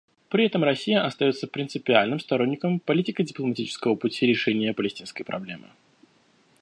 [0.29, 5.67] При этом Россия остается принципиальным сторонником политико-дипломатического пути решения палестинской проблемы.